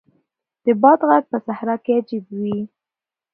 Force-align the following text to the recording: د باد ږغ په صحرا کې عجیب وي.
د 0.63 0.65
باد 0.81 0.99
ږغ 1.07 1.23
په 1.31 1.37
صحرا 1.45 1.75
کې 1.83 1.91
عجیب 1.99 2.25
وي. 2.41 2.59